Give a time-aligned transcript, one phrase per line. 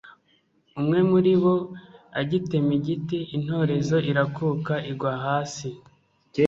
[0.79, 1.55] umwe muri bo
[2.21, 5.69] agitema igiti intorezo irakuka igwa hasi